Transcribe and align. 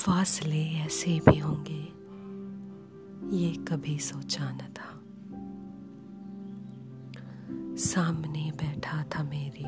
फासले 0.00 0.64
ऐसे 0.64 1.20
भी 1.28 1.38
होंगे। 1.38 1.82
ये 3.36 3.64
कभी 3.64 3.98
सोचा 3.98 4.50
न 4.50 4.58
था। 4.58 5.00
सामने 7.76 8.52
बैठा 8.56 9.02
था 9.02 9.22
मेरे, 9.22 9.64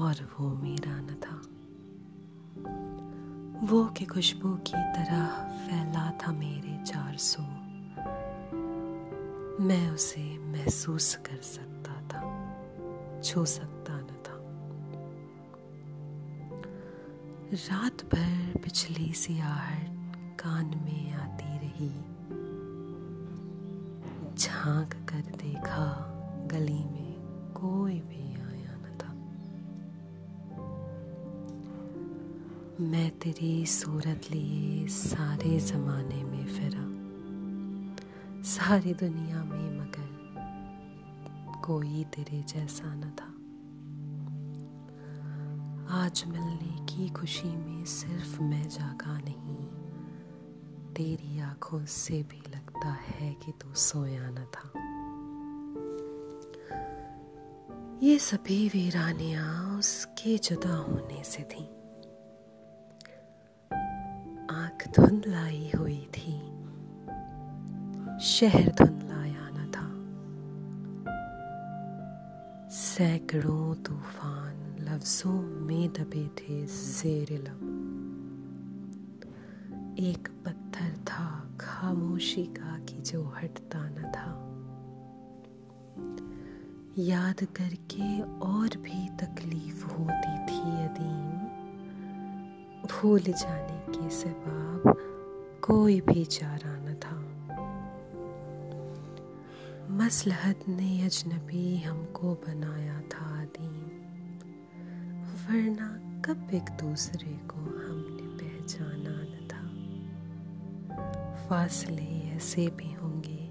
और 0.00 0.36
वो 0.40 0.54
मेरा 0.54 1.00
न 1.00 1.06
था। 1.06 1.36
वो 3.66 3.84
के 3.96 4.04
खुशबू 4.04 4.54
की 4.54 4.72
तरह 4.72 5.26
फैला 5.58 6.10
था 6.10 6.32
मेरे 6.32 6.84
चार 6.84 7.16
सौ। 7.16 7.42
मैं 9.64 9.90
उसे 9.90 10.38
महसूस 10.38 11.14
कर 11.14 11.36
सकता 11.36 11.92
था, 11.92 12.22
छू 13.20 13.44
सकता 13.44 13.83
रात 17.54 18.02
भर 18.04 18.60
पिछली 18.60 19.12
सी 19.12 19.40
आहट 19.40 19.90
कान 20.40 20.66
में 20.66 21.12
आती 21.12 21.58
रही। 21.58 21.88
झाँक 24.38 24.94
कर 25.08 25.20
देखा 25.42 25.84
गली 26.50 26.84
में 26.84 27.14
कोई 27.52 28.00
भी 28.00 28.34
आया 28.34 28.74
न 28.76 28.98
था। 28.98 29.12
मैं 32.84 33.10
तेरी 33.18 33.66
सूरत 33.66 34.20
लिए 34.30 34.88
सारे 34.88 35.60
जमाने 35.60 36.24
में 36.24 36.46
फिरा, 36.46 36.86
सारी 38.42 38.94
दुनिया 38.94 39.44
में 39.44 39.80
मगर 39.80 40.10
कोई 41.64 42.04
तेरे 42.04 42.42
जैसा 42.42 42.94
न 42.94 43.12
था। 43.20 43.33
आज 45.94 46.24
मिलने 46.26 46.86
की 46.86 47.08
खुशी 47.08 47.56
में 47.56 47.84
सिर्फ़ 47.84 48.42
मैं 48.42 48.68
जागा 48.68 49.18
नहीं। 49.18 49.66
तेरी 50.94 51.40
आँखों 51.40 51.84
से 51.84 52.22
भी 52.22 52.36
लगता 52.36 52.88
है 52.88 53.34
कि 53.34 53.52
तू 53.52 53.74
सोया 53.74 54.30
न 54.30 54.34
था। 54.34 54.68
ये 58.02 58.18
सभी 58.18 58.68
वीरानियाँ 58.68 59.78
उसके 59.78 60.38
जुदा 60.38 60.76
होने 60.76 61.24
से 61.24 61.42
थी। 61.42 61.64
आँख 64.50 64.88
धुंधलाई 64.96 65.72
हुई 65.78 66.08
थी। 66.18 66.40
शहर 68.20 68.72
धुंधलाया 68.72 69.48
न 69.52 69.70
था। 69.76 69.88
सैकड़ों 72.70 73.74
तूफ़ान 73.74 74.43
लफ्जों 74.94 75.42
में 75.42 75.92
दबे 75.92 76.28
थे 76.28 76.66
लब 77.36 77.60
एक 79.98 80.28
पत्थर 80.28 80.90
था 81.04 81.56
खामोशी 81.60 82.44
का 82.44 82.78
कि 82.78 83.00
जो 83.00 83.24
हटता 83.24 83.88
न 83.88 84.12
था। 84.16 84.30
याद 86.98 87.44
करके 87.44 88.20
और 88.22 88.68
भी 88.76 89.08
तकलीफ़ 89.08 89.86
होती 89.86 90.38
थी 90.46 90.60
अदीम। 90.60 91.30
भूल 92.86 93.20
जाने 93.20 93.92
के 93.92 94.10
सबाब 94.10 94.96
कोई 95.62 96.00
भी 96.00 96.24
चारा 96.24 96.76
न 96.76 96.94
था। 96.94 97.30
मसलहत 99.90 100.60
ने 100.68 101.02
अजनबी 101.02 101.78
हमको 101.78 102.34
बनाया 102.34 102.83
वरना 106.34 106.56
एक 106.56 106.64
दूसरे 106.64 107.32
को 107.32 107.60
हमने 107.60 108.38
पहचाना 108.38 109.10
न 109.10 109.48
था। 109.48 109.84
फासले 111.48 112.32
ऐसे 112.36 112.66
भी 112.68 112.92
होंगे, 112.92 113.50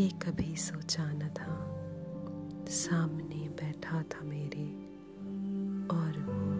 ये 0.00 0.08
कभी 0.08 0.56
सोचा 0.56 1.12
न 1.12 1.18
था। 1.18 1.74
सामने 2.68 3.48
बैठा 3.48 4.02
था 4.02 4.24
मेरे 4.24 4.64
और 5.88 6.12
वो 6.18 6.57